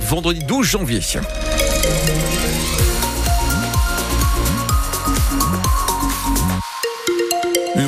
[0.00, 1.20] vendredi 12 janvier.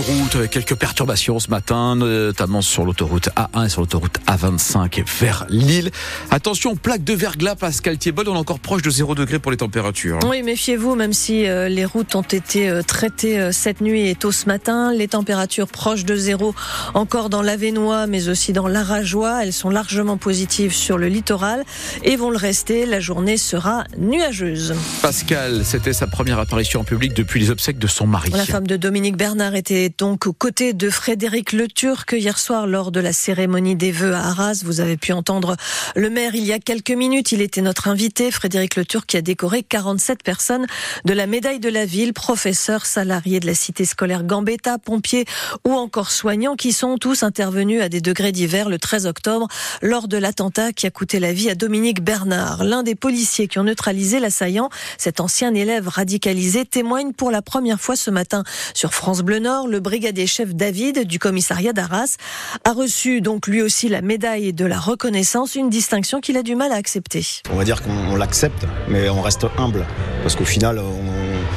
[0.07, 5.47] Route avec quelques perturbations ce matin, notamment sur l'autoroute A1 et sur l'autoroute A25 vers
[5.49, 5.91] Lille.
[6.31, 9.57] Attention, plaque de verglas, Pascal Thiebol, on est encore proche de 0 degré pour les
[9.57, 10.21] températures.
[10.29, 14.15] Oui, méfiez-vous, même si euh, les routes ont été euh, traitées euh, cette nuit et
[14.15, 16.55] tôt ce matin, les températures proches de zéro
[16.95, 19.43] encore dans l'Avenois, mais aussi dans l'Arajois.
[19.43, 21.65] Elles sont largement positives sur le littoral
[22.05, 22.87] et vont le rester.
[22.87, 24.75] La journée sera nuageuse.
[25.03, 28.31] Pascal, c'était sa première apparition en public depuis les obsèques de son mari.
[28.31, 32.67] La femme de Dominique Bernard était donc aux côtés de Frédéric Le Turc hier soir
[32.67, 34.63] lors de la cérémonie des vœux à Arras.
[34.65, 35.57] Vous avez pu entendre
[35.95, 37.33] le maire il y a quelques minutes.
[37.33, 40.67] Il était notre invité, Frédéric Le Turc, qui a décoré 47 personnes
[41.05, 45.25] de la médaille de la ville, professeurs, salariés de la cité scolaire Gambetta, pompiers
[45.67, 49.49] ou encore soignants qui sont tous intervenus à des degrés divers le 13 octobre
[49.81, 52.65] lors de l'attentat qui a coûté la vie à Dominique Bernard.
[52.65, 57.81] L'un des policiers qui ont neutralisé l'assaillant, cet ancien élève radicalisé, témoigne pour la première
[57.81, 62.17] fois ce matin sur France Bleu Nord le brigadier chef David du commissariat d'Arras
[62.65, 66.57] a reçu donc lui aussi la médaille de la reconnaissance, une distinction qu'il a du
[66.57, 67.25] mal à accepter.
[67.53, 69.87] On va dire qu'on l'accepte, mais on reste humble
[70.23, 70.81] parce qu'au final,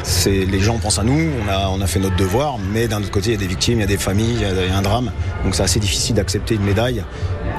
[0.10, 3.00] c'est les gens pensent à nous, on a, on a fait notre devoir, mais d'un
[3.00, 4.78] autre côté, il y a des victimes, il y a des familles, il y a
[4.78, 5.12] un drame,
[5.44, 7.04] donc c'est assez difficile d'accepter une médaille.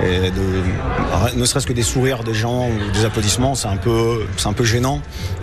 [0.02, 0.30] Et
[1.36, 4.52] ne serait-ce que des sourires des gens ou des applaudissements, c'est un peu, c'est un
[4.52, 5.00] peu gênant,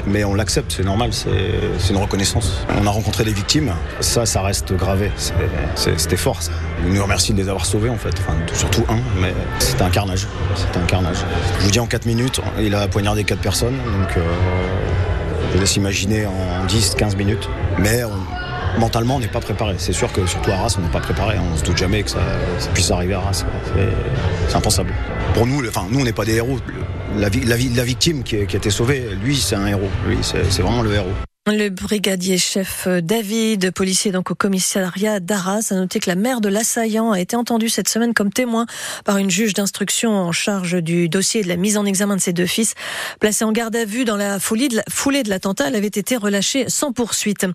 [0.08, 2.54] mais on l'accepte, c'est normal, c'est une reconnaissance.
[2.82, 5.12] On a rencontré des victimes, ça, ça reste gravé,
[5.76, 6.42] c'était fort.
[6.42, 6.52] Ça.
[6.86, 9.90] On nous remercie de les avoir sauvés en fait, enfin, surtout un, mais c'était un
[9.90, 11.18] carnage, c'était un carnage.
[11.60, 14.22] Je vous dis en 4 minutes, il a poignardé 4 personnes, donc euh,
[15.58, 18.04] je laisse imaginer en 10-15 minutes, mais
[18.78, 19.76] mentalement, on n'est pas préparé.
[19.80, 21.38] C'est sûr que surtout à Arras, on n'est pas préparé.
[21.40, 22.20] On se doute jamais que ça,
[22.76, 23.44] puisse arriver à Arras.
[24.48, 24.94] C'est impensable.
[25.34, 26.60] Pour nous, nous, on n'est pas des héros.
[27.16, 29.90] La, victime qui qui a été sauvée, lui, c'est un héros.
[30.08, 31.14] Lui, c'est vraiment le héros.
[31.50, 36.50] Le brigadier chef David, policier donc au commissariat d'Arras, a noté que la mère de
[36.50, 38.66] l'assaillant a été entendue cette semaine comme témoin
[39.06, 42.34] par une juge d'instruction en charge du dossier de la mise en examen de ses
[42.34, 42.74] deux fils.
[43.22, 46.92] Placée en garde à vue dans la foulée de l'attentat, elle avait été relâchée sans
[46.92, 47.46] poursuite.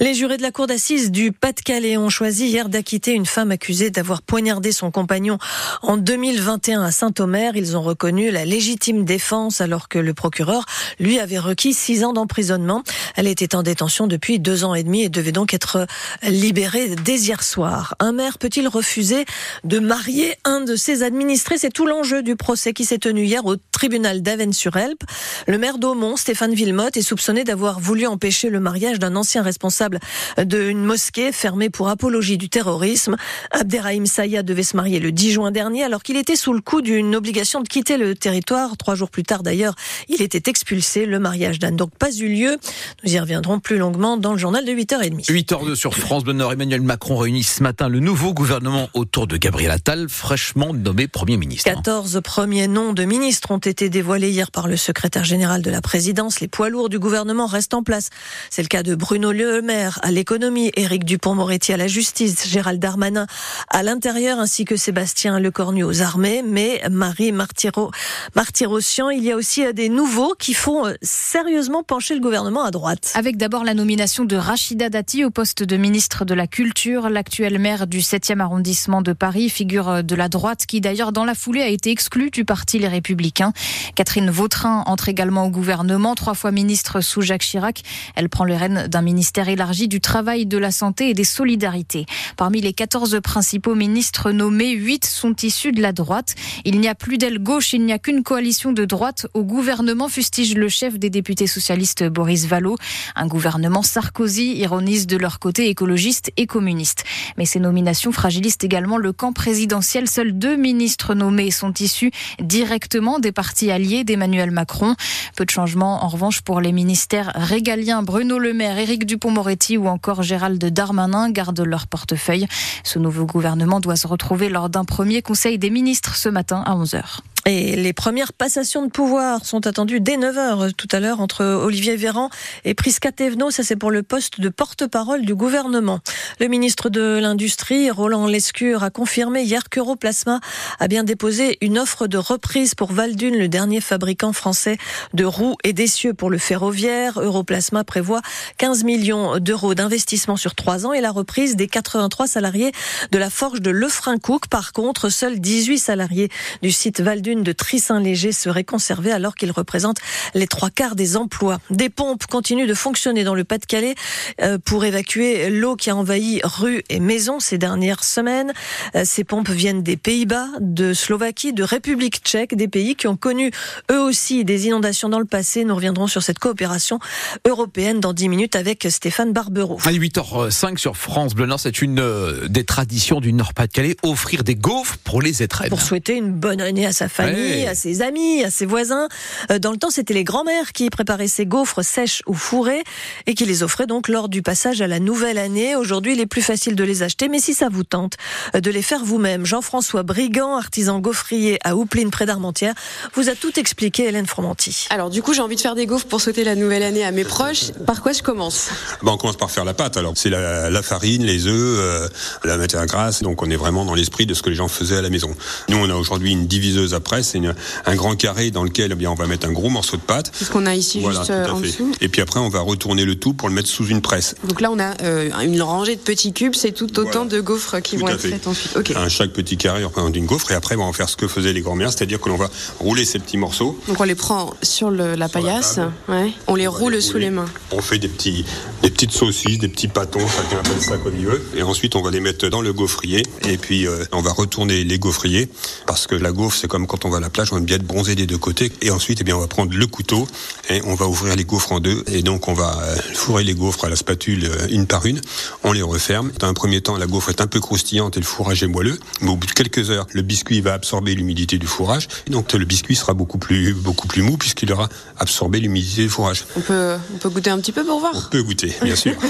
[0.00, 3.90] Les jurés de la cour d'assises du Pas-de-Calais ont choisi hier d'acquitter une femme accusée
[3.90, 5.36] d'avoir poignardé son compagnon
[5.82, 7.52] en 2021 à Saint-Omer.
[7.54, 10.64] Ils ont reconnu la légitime défense alors que le procureur
[10.98, 12.82] lui avait requis six ans d'emprisonnement.
[13.14, 15.86] Elle était est en détention depuis deux ans et demi et devait donc être
[16.22, 17.94] libéré dès hier soir.
[17.98, 19.24] Un maire peut-il refuser
[19.64, 21.58] de marier un de ses administrés?
[21.58, 25.02] C'est tout l'enjeu du procès qui s'est tenu hier au tribunal d'Avennes-sur-Helpe.
[25.46, 29.98] Le maire d'Aumont, Stéphane Villemotte, est soupçonné d'avoir voulu empêcher le mariage d'un ancien responsable
[30.38, 33.16] d'une mosquée fermée pour apologie du terrorisme.
[33.50, 36.82] Abderrahim Saya devait se marier le 10 juin dernier alors qu'il était sous le coup
[36.82, 38.76] d'une obligation de quitter le territoire.
[38.76, 39.74] Trois jours plus tard d'ailleurs,
[40.08, 41.06] il était expulsé.
[41.06, 42.56] Le mariage n'a donc pas eu lieu.
[43.04, 45.24] Nous y reviendrons reviendront plus longuement dans le journal de 8h30.
[45.24, 46.52] 8h02 sur France Bleu Nord.
[46.52, 51.38] Emmanuel Macron réunit ce matin le nouveau gouvernement autour de Gabriel Attal, fraîchement nommé Premier
[51.38, 51.64] ministre.
[51.64, 55.80] 14 premiers noms de ministres ont été dévoilés hier par le secrétaire général de la
[55.80, 56.40] présidence.
[56.40, 58.10] Les poids lourds du gouvernement restent en place.
[58.50, 62.80] C'est le cas de Bruno Le Maire à l'économie, Éric Dupont-Moretti à la justice, Gérald
[62.80, 63.26] Darmanin
[63.70, 66.42] à l'intérieur, ainsi que Sébastien Lecornu aux armées.
[66.46, 67.92] Mais Marie Martiro,
[68.36, 73.10] il y a aussi des nouveaux qui font euh, sérieusement pencher le gouvernement à droite
[73.14, 77.60] avec d'abord la nomination de Rachida Dati au poste de ministre de la Culture, l'actuelle
[77.60, 81.62] maire du 7e arrondissement de Paris, figure de la droite qui d'ailleurs dans la foulée
[81.62, 83.52] a été exclue du parti Les Républicains.
[83.94, 87.82] Catherine Vautrin entre également au gouvernement, trois fois ministre sous Jacques Chirac.
[88.16, 92.06] Elle prend le rênes d'un ministère élargi du travail, de la santé et des solidarités.
[92.36, 96.34] Parmi les 14 principaux ministres nommés, 8 sont issus de la droite.
[96.64, 100.08] Il n'y a plus d'aile gauche, il n'y a qu'une coalition de droite au gouvernement,
[100.08, 102.76] fustige le chef des députés socialistes Boris Vallot.
[103.16, 107.04] Un gouvernement Sarkozy ironise de leur côté écologistes et communistes.
[107.36, 110.08] Mais ces nominations fragilisent également le camp présidentiel.
[110.08, 114.94] Seuls deux ministres nommés sont issus directement des partis alliés d'Emmanuel Macron.
[115.36, 118.02] Peu de changements en revanche pour les ministères régaliens.
[118.02, 122.46] Bruno Le Maire, Éric Dupont-Moretti ou encore Gérald Darmanin gardent leur portefeuille.
[122.84, 126.74] Ce nouveau gouvernement doit se retrouver lors d'un premier conseil des ministres ce matin à
[126.74, 127.20] 11h.
[127.44, 131.96] Et les premières passations de pouvoir sont attendues dès 9h tout à l'heure entre Olivier
[131.96, 132.30] Véran
[132.64, 133.50] et Prisca Thévenot.
[133.50, 135.98] Ça, c'est pour le poste de porte-parole du gouvernement.
[136.38, 140.38] Le ministre de l'Industrie, Roland Lescure, a confirmé hier qu'Europlasma
[140.78, 144.78] a bien déposé une offre de reprise pour Valdune, le dernier fabricant français
[145.12, 147.18] de roues et d'essieux pour le ferroviaire.
[147.20, 148.22] Europlasma prévoit
[148.58, 152.70] 15 millions d'euros d'investissement sur trois ans et la reprise des 83 salariés
[153.10, 154.46] de la forge de Lefrancouc.
[154.46, 156.28] Par contre, seuls 18 salariés
[156.62, 160.00] du site Valdune dunes de Trissin-Léger seraient conservés alors qu'ils représentent
[160.34, 161.60] les trois quarts des emplois.
[161.70, 163.94] Des pompes continuent de fonctionner dans le Pas-de-Calais
[164.42, 168.52] euh, pour évacuer l'eau qui a envahi rues et maisons ces dernières semaines.
[168.94, 173.16] Euh, ces pompes viennent des Pays-Bas, de Slovaquie, de République tchèque, des pays qui ont
[173.16, 173.50] connu
[173.90, 175.64] eux aussi des inondations dans le passé.
[175.64, 176.98] Nous reviendrons sur cette coopération
[177.46, 179.78] européenne dans 10 minutes avec Stéphane Barbero.
[179.86, 184.54] À 8h05 sur France Bleu Nord, c'est une euh, des traditions du Nord-Pas-de-Calais, offrir des
[184.54, 185.70] gaufres pour les étrennes.
[185.70, 187.66] Pour souhaiter une bonne année à sa famille, Ouais.
[187.66, 189.08] à ses amis, à ses voisins.
[189.50, 192.82] Euh, Dans le temps, c'était les grands-mères qui préparaient ces gaufres sèches ou fourrées
[193.26, 195.76] et qui les offraient donc lors du passage à la nouvelle année.
[195.76, 198.14] Aujourd'hui, il est plus facile de les acheter, mais si ça vous tente
[198.54, 202.74] euh, de les faire vous-même, Jean-François Brigand, artisan gaufrier à Houpline près d'Armentières,
[203.14, 204.86] vous a tout expliqué, Hélène Fromanti.
[204.90, 207.10] Alors du coup, j'ai envie de faire des gaufres pour souhaiter la nouvelle année à
[207.12, 207.72] mes proches.
[207.86, 208.68] Par quoi je commence?
[209.02, 209.96] Bah, on commence par faire la pâte.
[209.96, 212.08] Alors, c'est la, la farine, les œufs, euh,
[212.44, 213.22] la matière grasse.
[213.22, 215.34] Donc, on est vraiment dans l'esprit de ce que les gens faisaient à la maison.
[215.68, 217.40] Nous, on a aujourd'hui une diviseuse à presse, c'est
[217.84, 220.30] un grand carré dans lequel, eh bien, on va mettre un gros morceau de pâte.
[220.32, 221.66] C'est ce qu'on a ici Voilà, juste euh, en fait.
[221.66, 221.92] dessous.
[222.00, 224.34] Et puis après, on va retourner le tout pour le mettre sous une presse.
[224.44, 226.54] Donc là, on a euh, une rangée de petits cubes.
[226.54, 227.30] C'est tout autant Voilà.
[227.30, 228.30] de gaufres qui Tout vont être fait.
[228.30, 228.96] faites ensuite.
[228.96, 230.50] Un chaque petit carré représente une gaufre.
[230.52, 232.48] Et après, on va faire ce que faisaient les grands-mères, c'est-à-dire que l'on va
[232.80, 233.78] rouler ces petits morceaux.
[233.88, 235.74] Donc on les prend sur le- la paillasse.
[235.74, 235.92] table.
[236.08, 236.32] Ouais.
[236.46, 237.44] On les On roule les sous les mains.
[237.72, 238.46] On fait des petits,
[238.82, 241.42] des petites saucisses, des petits pâtons, chacun appelle ça comme il veut.
[241.56, 243.22] Et ensuite, on va les mettre dans le gaufrier.
[243.46, 245.48] Et puis, euh, on va retourner les gaufriers.
[245.86, 247.76] Parce que la gaufre, c'est comme quand on va à la plage, on aime bien
[247.76, 248.72] être bronzé des deux côtés.
[248.80, 250.26] Et ensuite, eh bien, on va prendre le couteau
[250.68, 252.04] et on va ouvrir les gaufres en deux.
[252.06, 255.20] Et donc, on va euh, fourrer les gaufres à la spatule euh, une par une.
[255.64, 256.32] On les referme.
[256.38, 258.98] Dans un premier temps, la gaufre est un peu croustillante et le fourrage est moelleux.
[259.20, 262.08] Mais au bout de quelques heures, le biscuit va absorber l'humidité du fourrage.
[262.26, 264.88] Et donc, le biscuit sera beaucoup plus, beaucoup plus mou puisqu'il aura
[265.18, 266.44] absorbé l'humidité du fourrage.
[266.56, 268.12] On peut, on peut goûter un petit peu pour voir.
[268.14, 269.14] On peut goûter, bien sûr.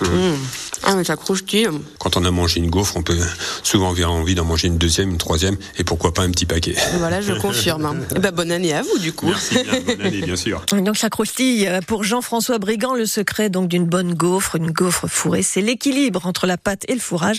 [0.86, 1.68] Ah mais ça croustille.
[1.98, 3.16] Quand on a mangé une gaufre, on peut
[3.62, 6.74] souvent avoir envie d'en manger une deuxième, une troisième, et pourquoi pas un petit paquet.
[6.98, 7.86] Voilà, je confirme.
[7.86, 7.96] hein.
[8.14, 9.26] Eh ben, bonne année à vous du coup.
[9.26, 10.62] Merci bien, bonne année, bien sûr.
[10.72, 12.94] Donc ça croustille euh, pour Jean-François Brigand.
[12.94, 16.94] Le secret donc d'une bonne gaufre, une gaufre fourrée, c'est l'équilibre entre la pâte et
[16.94, 17.38] le fourrage.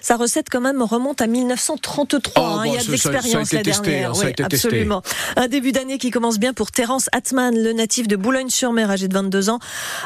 [0.00, 2.32] Sa recette quand même remonte à 1933.
[2.36, 2.62] Oh, hein.
[2.66, 4.10] Il y a de l'expérience la testé, dernière.
[4.10, 4.68] hein, ça a Oui, été testé.
[4.68, 5.02] absolument.
[5.36, 9.14] Un début d'année qui commence bien pour Terence Atman, le natif de Boulogne-sur-Mer, âgé de
[9.14, 9.58] 22 ans,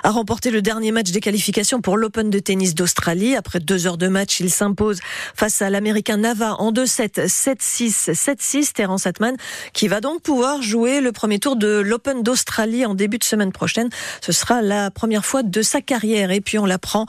[0.03, 3.37] a remporté le dernier match des qualifications pour l'Open de tennis d'Australie.
[3.37, 5.01] Après deux heures de match, il s'impose
[5.35, 8.73] face à l'Américain Nava en 2-7, 7-6, 7-6.
[8.73, 9.37] Terence Atman
[9.73, 13.53] qui va donc pouvoir jouer le premier tour de l'Open d'Australie en début de semaine
[13.53, 13.89] prochaine.
[14.21, 16.31] Ce sera la première fois de sa carrière.
[16.31, 17.07] Et puis on l'apprend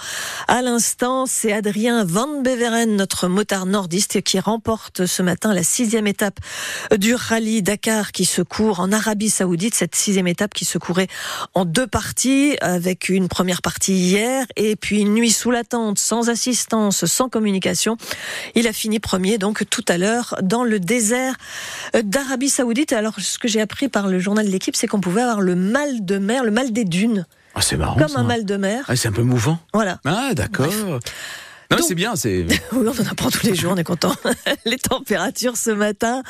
[0.48, 6.08] à l'instant, c'est Adrien Van Beveren, notre motard nordiste, qui remporte ce matin la sixième
[6.08, 6.40] étape
[6.98, 9.76] du rallye Dakar qui se court en Arabie Saoudite.
[9.76, 11.08] Cette sixième étape qui se courait
[11.54, 15.59] en deux parties, avec une première partie hier et puis une nuit sous la
[15.98, 17.98] sans assistance, sans communication.
[18.56, 21.36] Il a fini premier donc tout à l'heure dans le désert
[22.04, 22.94] d'Arabie Saoudite.
[22.94, 25.56] Alors ce que j'ai appris par le journal de l'équipe, c'est qu'on pouvait avoir le
[25.56, 27.26] mal de mer, le mal des dunes,
[27.56, 27.98] Ah, c'est marrant.
[27.98, 28.20] comme ça.
[28.20, 28.86] un mal de mer.
[28.88, 29.60] Ah, c'est un peu mouvant.
[29.74, 30.00] Voilà.
[30.06, 30.68] Ah, d'accord.
[31.72, 32.48] Non, c'est bien, c'est.
[32.72, 34.12] Oui, on en apprend tous les jours, on est content.
[34.66, 36.24] Les températures ce matin,